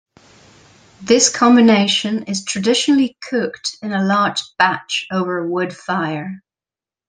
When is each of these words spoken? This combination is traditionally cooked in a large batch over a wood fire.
This 1.03 1.29
combination 1.29 2.23
is 2.23 2.43
traditionally 2.43 3.17
cooked 3.21 3.77
in 3.83 3.91
a 3.93 4.03
large 4.03 4.41
batch 4.57 5.05
over 5.11 5.37
a 5.37 5.47
wood 5.47 5.77
fire. 5.77 6.41